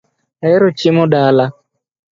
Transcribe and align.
Aoro 0.43 0.67
chiemo 0.77 1.03
dala 1.13 1.45